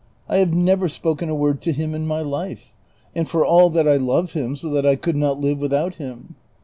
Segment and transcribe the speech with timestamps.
[0.27, 2.73] I have never spoken a word to him in my life;
[3.13, 6.33] and for all that I love him so that I could not live without him.